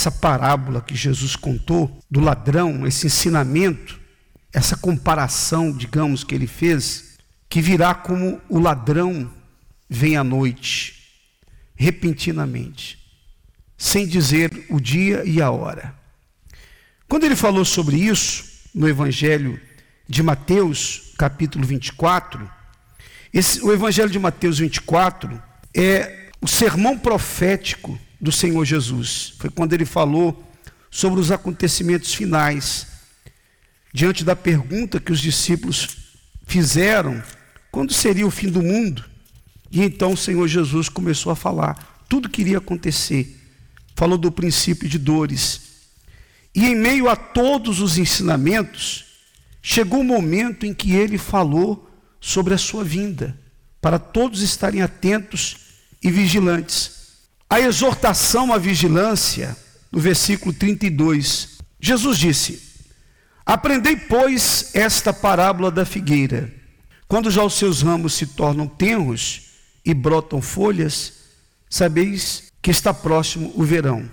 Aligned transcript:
essa 0.00 0.10
parábola 0.10 0.80
que 0.80 0.94
Jesus 0.94 1.36
contou 1.36 2.02
do 2.10 2.20
ladrão, 2.20 2.86
esse 2.86 3.06
ensinamento, 3.06 4.00
essa 4.50 4.74
comparação, 4.74 5.70
digamos, 5.70 6.24
que 6.24 6.34
ele 6.34 6.46
fez, 6.46 7.18
que 7.50 7.60
virá 7.60 7.94
como 7.94 8.40
o 8.48 8.58
ladrão 8.58 9.30
vem 9.90 10.16
à 10.16 10.24
noite, 10.24 11.12
repentinamente, 11.76 12.98
sem 13.76 14.06
dizer 14.06 14.66
o 14.70 14.80
dia 14.80 15.22
e 15.26 15.42
a 15.42 15.50
hora. 15.50 15.94
Quando 17.06 17.24
ele 17.24 17.36
falou 17.36 17.64
sobre 17.66 17.96
isso, 17.96 18.44
no 18.74 18.88
Evangelho 18.88 19.60
de 20.08 20.22
Mateus, 20.22 21.12
capítulo 21.18 21.66
24, 21.66 22.50
esse, 23.34 23.62
o 23.62 23.70
Evangelho 23.70 24.08
de 24.08 24.18
Mateus 24.18 24.58
24 24.60 25.42
é 25.74 26.30
o 26.40 26.48
sermão 26.48 26.98
profético 26.98 27.98
do 28.20 28.30
Senhor 28.30 28.64
Jesus. 28.64 29.34
Foi 29.38 29.50
quando 29.50 29.72
ele 29.72 29.84
falou 29.84 30.44
sobre 30.90 31.20
os 31.20 31.30
acontecimentos 31.30 32.12
finais, 32.12 32.86
diante 33.92 34.24
da 34.24 34.36
pergunta 34.36 35.00
que 35.00 35.12
os 35.12 35.20
discípulos 35.20 35.96
fizeram: 36.46 37.22
quando 37.70 37.92
seria 37.92 38.26
o 38.26 38.30
fim 38.30 38.48
do 38.48 38.62
mundo? 38.62 39.04
E 39.70 39.82
então 39.82 40.12
o 40.12 40.16
Senhor 40.16 40.46
Jesus 40.48 40.88
começou 40.88 41.30
a 41.30 41.36
falar 41.36 42.04
tudo 42.08 42.28
que 42.28 42.40
iria 42.40 42.58
acontecer. 42.58 43.38
Falou 43.94 44.18
do 44.18 44.32
princípio 44.32 44.88
de 44.88 44.98
dores. 44.98 45.70
E 46.52 46.66
em 46.66 46.74
meio 46.74 47.08
a 47.08 47.14
todos 47.14 47.80
os 47.80 47.96
ensinamentos, 47.96 49.04
chegou 49.62 50.00
o 50.00 50.04
momento 50.04 50.66
em 50.66 50.74
que 50.74 50.92
ele 50.92 51.16
falou 51.16 51.88
sobre 52.20 52.52
a 52.52 52.58
sua 52.58 52.82
vinda, 52.82 53.38
para 53.80 53.98
todos 53.98 54.42
estarem 54.42 54.82
atentos 54.82 55.56
e 56.02 56.10
vigilantes. 56.10 56.99
A 57.50 57.60
exortação 57.60 58.52
à 58.52 58.58
vigilância, 58.58 59.56
no 59.90 59.98
versículo 59.98 60.54
32, 60.54 61.58
Jesus 61.80 62.16
disse: 62.16 62.62
Aprendei, 63.44 63.96
pois, 63.96 64.70
esta 64.72 65.12
parábola 65.12 65.68
da 65.68 65.84
figueira. 65.84 66.54
Quando 67.08 67.28
já 67.28 67.42
os 67.42 67.54
seus 67.54 67.82
ramos 67.82 68.14
se 68.14 68.24
tornam 68.24 68.68
tenros 68.68 69.50
e 69.84 69.92
brotam 69.92 70.40
folhas, 70.40 71.12
sabeis 71.68 72.52
que 72.62 72.70
está 72.70 72.94
próximo 72.94 73.52
o 73.56 73.64
verão. 73.64 74.08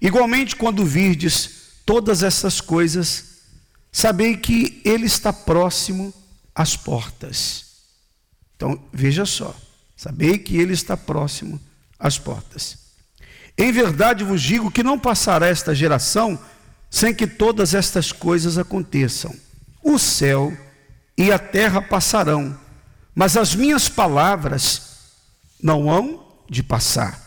Igualmente, 0.00 0.56
quando 0.56 0.86
virdes 0.86 1.82
todas 1.84 2.22
essas 2.22 2.62
coisas, 2.62 3.42
sabei 3.92 4.38
que 4.38 4.80
ele 4.86 5.04
está 5.04 5.34
próximo 5.34 6.14
às 6.54 6.74
portas. 6.74 7.66
Então, 8.56 8.82
veja 8.90 9.26
só, 9.26 9.54
sabei 9.94 10.38
que 10.38 10.56
ele 10.56 10.72
está 10.72 10.96
próximo 10.96 11.60
às 12.02 12.18
portas. 12.18 12.76
Em 13.56 13.70
verdade 13.70 14.24
vos 14.24 14.42
digo 14.42 14.70
que 14.70 14.82
não 14.82 14.98
passará 14.98 15.46
esta 15.46 15.74
geração 15.74 16.38
sem 16.90 17.14
que 17.14 17.26
todas 17.26 17.74
estas 17.74 18.10
coisas 18.10 18.58
aconteçam. 18.58 19.34
O 19.82 19.98
céu 19.98 20.56
e 21.16 21.30
a 21.30 21.38
terra 21.38 21.80
passarão, 21.80 22.58
mas 23.14 23.36
as 23.36 23.54
minhas 23.54 23.88
palavras 23.88 24.82
não 25.62 25.88
hão 25.88 26.26
de 26.50 26.62
passar. 26.62 27.20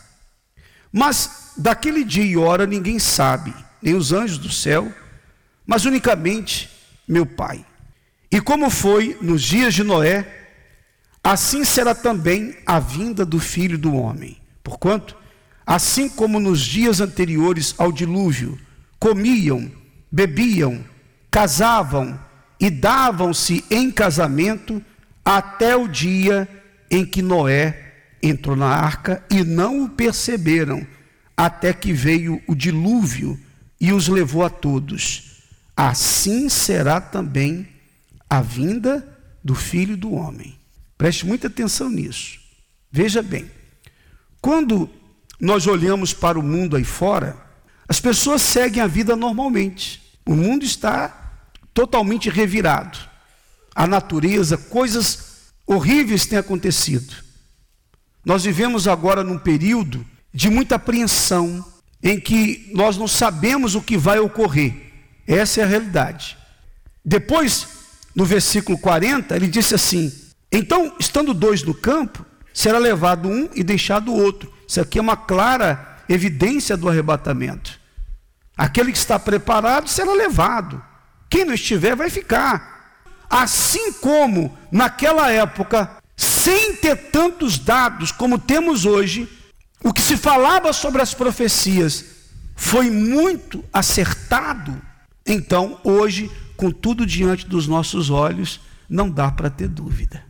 Mas 0.92 1.52
daquele 1.56 2.04
dia 2.04 2.24
e 2.24 2.36
hora 2.36 2.66
ninguém 2.66 2.98
sabe, 2.98 3.54
nem 3.80 3.94
os 3.94 4.12
anjos 4.12 4.38
do 4.38 4.52
céu, 4.52 4.92
mas 5.66 5.84
unicamente 5.84 6.70
meu 7.08 7.24
Pai. 7.24 7.64
E 8.30 8.40
como 8.40 8.68
foi 8.68 9.16
nos 9.22 9.42
dias 9.42 9.74
de 9.74 9.82
Noé, 9.82 10.48
assim 11.22 11.64
será 11.64 11.94
também 11.94 12.56
a 12.66 12.78
vinda 12.78 13.24
do 13.24 13.40
filho 13.40 13.78
do 13.78 13.94
homem. 13.94 14.40
Porquanto, 14.76 15.16
assim 15.66 16.06
como 16.06 16.38
nos 16.38 16.60
dias 16.60 17.00
anteriores 17.00 17.74
ao 17.78 17.90
dilúvio, 17.90 18.58
comiam, 19.00 19.72
bebiam, 20.12 20.84
casavam 21.30 22.20
e 22.60 22.68
davam-se 22.68 23.64
em 23.70 23.90
casamento 23.90 24.84
até 25.24 25.74
o 25.74 25.88
dia 25.88 26.46
em 26.90 27.06
que 27.06 27.22
Noé 27.22 27.94
entrou 28.22 28.54
na 28.54 28.68
arca 28.68 29.24
e 29.30 29.42
não 29.42 29.82
o 29.84 29.88
perceberam, 29.88 30.86
até 31.34 31.72
que 31.72 31.94
veio 31.94 32.42
o 32.46 32.54
dilúvio 32.54 33.40
e 33.80 33.94
os 33.94 34.08
levou 34.08 34.44
a 34.44 34.50
todos. 34.50 35.40
Assim 35.74 36.50
será 36.50 37.00
também 37.00 37.66
a 38.28 38.42
vinda 38.42 39.08
do 39.42 39.54
filho 39.54 39.96
do 39.96 40.12
homem. 40.12 40.54
Preste 40.98 41.24
muita 41.24 41.46
atenção 41.46 41.88
nisso. 41.88 42.38
Veja 42.92 43.22
bem, 43.22 43.55
quando 44.46 44.88
nós 45.40 45.66
olhamos 45.66 46.12
para 46.12 46.38
o 46.38 46.42
mundo 46.42 46.76
aí 46.76 46.84
fora, 46.84 47.36
as 47.88 47.98
pessoas 47.98 48.42
seguem 48.42 48.80
a 48.80 48.86
vida 48.86 49.16
normalmente. 49.16 50.00
O 50.24 50.36
mundo 50.36 50.64
está 50.64 51.40
totalmente 51.74 52.30
revirado. 52.30 52.96
A 53.74 53.88
natureza, 53.88 54.56
coisas 54.56 55.50
horríveis 55.66 56.26
têm 56.26 56.38
acontecido. 56.38 57.12
Nós 58.24 58.44
vivemos 58.44 58.86
agora 58.86 59.24
num 59.24 59.36
período 59.36 60.06
de 60.32 60.48
muita 60.48 60.76
apreensão, 60.76 61.64
em 62.00 62.20
que 62.20 62.70
nós 62.72 62.96
não 62.96 63.08
sabemos 63.08 63.74
o 63.74 63.82
que 63.82 63.96
vai 63.96 64.20
ocorrer. 64.20 64.92
Essa 65.26 65.62
é 65.62 65.64
a 65.64 65.66
realidade. 65.66 66.38
Depois, 67.04 67.66
no 68.14 68.24
versículo 68.24 68.78
40, 68.78 69.34
ele 69.34 69.48
disse 69.48 69.74
assim: 69.74 70.12
Então, 70.52 70.94
estando 71.00 71.34
dois 71.34 71.64
no 71.64 71.74
campo, 71.74 72.24
será 72.56 72.78
levado 72.78 73.28
um 73.28 73.50
e 73.54 73.62
deixado 73.62 74.10
o 74.10 74.16
outro. 74.16 74.50
Isso 74.66 74.80
aqui 74.80 74.98
é 74.98 75.02
uma 75.02 75.14
clara 75.14 75.98
evidência 76.08 76.74
do 76.74 76.88
arrebatamento. 76.88 77.78
Aquele 78.56 78.92
que 78.92 78.96
está 78.96 79.18
preparado 79.18 79.90
será 79.90 80.14
levado. 80.14 80.82
Quem 81.28 81.44
não 81.44 81.52
estiver 81.52 81.94
vai 81.94 82.08
ficar. 82.08 83.04
Assim 83.28 83.92
como 83.92 84.56
naquela 84.72 85.30
época, 85.30 85.98
sem 86.16 86.74
ter 86.76 86.96
tantos 87.10 87.58
dados 87.58 88.10
como 88.10 88.38
temos 88.38 88.86
hoje, 88.86 89.28
o 89.84 89.92
que 89.92 90.00
se 90.00 90.16
falava 90.16 90.72
sobre 90.72 91.02
as 91.02 91.12
profecias 91.12 92.06
foi 92.54 92.90
muito 92.90 93.62
acertado. 93.70 94.80
Então, 95.26 95.78
hoje, 95.84 96.30
com 96.56 96.70
tudo 96.70 97.04
diante 97.04 97.46
dos 97.46 97.68
nossos 97.68 98.08
olhos, 98.08 98.62
não 98.88 99.10
dá 99.10 99.30
para 99.30 99.50
ter 99.50 99.68
dúvida. 99.68 100.24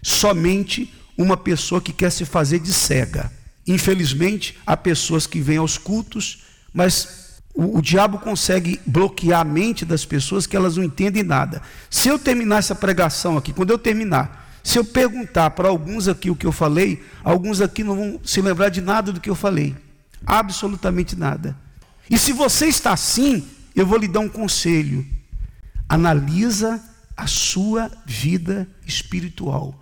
Somente 0.00 1.01
uma 1.16 1.36
pessoa 1.36 1.80
que 1.80 1.92
quer 1.92 2.10
se 2.10 2.24
fazer 2.24 2.58
de 2.58 2.72
cega. 2.72 3.30
Infelizmente, 3.66 4.58
há 4.66 4.76
pessoas 4.76 5.26
que 5.26 5.40
vêm 5.40 5.58
aos 5.58 5.78
cultos, 5.78 6.42
mas 6.72 7.40
o, 7.54 7.78
o, 7.78 7.82
diabo 7.82 8.18
consegue 8.18 8.80
bloquear 8.86 9.40
a 9.40 9.44
mente 9.44 9.84
das 9.84 10.04
pessoas 10.04 10.46
que 10.46 10.56
elas 10.56 10.76
não 10.76 10.84
entendem 10.84 11.22
nada. 11.22 11.62
Se 11.90 12.08
eu 12.08 12.18
terminar 12.18 12.58
essa 12.58 12.74
pregação 12.74 13.36
aqui, 13.36 13.52
quando 13.52 13.70
eu 13.70 13.78
terminar, 13.78 14.58
se 14.64 14.78
eu 14.78 14.84
perguntar 14.84 15.50
para 15.50 15.68
alguns 15.68 16.08
aqui 16.08 16.30
o 16.30 16.36
que 16.36 16.46
eu 16.46 16.52
falei, 16.52 17.04
alguns 17.22 17.60
aqui 17.60 17.84
não 17.84 17.96
vão 17.96 18.20
se 18.24 18.40
lembrar 18.40 18.68
de 18.68 18.80
nada 18.80 19.12
do 19.12 19.20
que 19.20 19.30
eu 19.30 19.34
falei. 19.34 19.76
Absolutamente 20.24 21.16
nada. 21.16 21.56
E 22.08 22.18
se 22.18 22.32
você 22.32 22.66
está 22.66 22.92
assim, 22.92 23.46
eu 23.74 23.86
vou 23.86 23.98
lhe 23.98 24.08
dar 24.08 24.20
um 24.20 24.28
conselho. 24.28 25.04
Analisa 25.88 26.82
a 27.16 27.26
sua 27.26 27.90
vida 28.06 28.68
espiritual. 28.86 29.81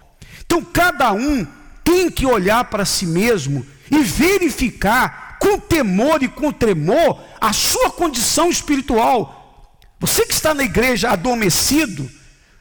Então, 0.50 0.64
cada 0.64 1.12
um 1.12 1.46
tem 1.84 2.10
que 2.10 2.26
olhar 2.26 2.64
para 2.64 2.84
si 2.84 3.06
mesmo 3.06 3.64
e 3.88 4.02
verificar 4.02 5.36
com 5.38 5.60
temor 5.60 6.24
e 6.24 6.28
com 6.28 6.50
tremor 6.50 7.20
a 7.40 7.52
sua 7.52 7.88
condição 7.88 8.50
espiritual. 8.50 9.78
Você 10.00 10.26
que 10.26 10.34
está 10.34 10.52
na 10.52 10.64
igreja 10.64 11.10
adormecido, 11.10 12.10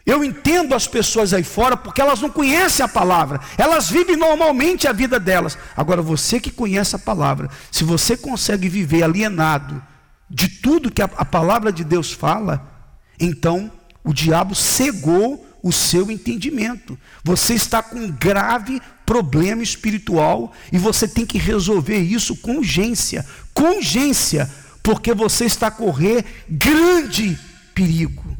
eu 0.05 0.23
entendo 0.23 0.75
as 0.75 0.87
pessoas 0.87 1.33
aí 1.33 1.43
fora 1.43 1.75
porque 1.75 1.99
elas 1.99 2.21
não 2.21 2.29
conhecem 2.29 2.85
a 2.85 2.87
palavra, 2.87 3.39
elas 3.57 3.89
vivem 3.89 4.15
normalmente 4.15 4.87
a 4.87 4.93
vida 4.93 5.19
delas. 5.19 5.57
Agora, 5.75 5.99
você 5.99 6.39
que 6.39 6.51
conhece 6.51 6.95
a 6.95 6.99
palavra, 6.99 7.49
se 7.71 7.83
você 7.83 8.15
consegue 8.15 8.69
viver 8.69 9.01
alienado 9.01 9.81
de 10.29 10.47
tudo 10.47 10.91
que 10.91 11.01
a, 11.01 11.09
a 11.17 11.25
palavra 11.25 11.73
de 11.73 11.83
Deus 11.83 12.11
fala, 12.11 12.71
então 13.19 13.71
o 14.03 14.13
diabo 14.13 14.53
cegou 14.53 15.48
o 15.61 15.71
seu 15.71 16.09
entendimento. 16.09 16.97
Você 17.23 17.53
está 17.53 17.81
com 17.81 17.97
um 17.97 18.11
grave 18.11 18.81
problema 19.05 19.63
espiritual 19.63 20.53
e 20.71 20.77
você 20.77 21.07
tem 21.07 21.25
que 21.25 21.37
resolver 21.37 21.99
isso 21.99 22.35
com 22.37 22.57
urgência, 22.57 23.25
com 23.53 23.77
urgência, 23.77 24.49
porque 24.83 25.13
você 25.13 25.45
está 25.45 25.67
a 25.67 25.71
correr 25.71 26.25
grande 26.47 27.37
perigo. 27.73 28.37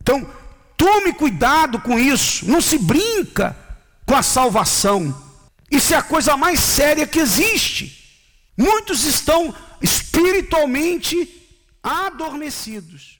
Então, 0.00 0.28
tome 0.76 1.12
cuidado 1.12 1.80
com 1.80 1.98
isso, 1.98 2.50
não 2.50 2.60
se 2.60 2.78
brinca 2.78 3.56
com 4.06 4.14
a 4.14 4.22
salvação. 4.22 5.14
Isso 5.70 5.94
é 5.94 5.96
a 5.96 6.02
coisa 6.02 6.36
mais 6.36 6.60
séria 6.60 7.06
que 7.06 7.20
existe. 7.20 8.00
Muitos 8.56 9.04
estão 9.04 9.54
espiritualmente 9.80 11.28
adormecidos. 11.82 13.19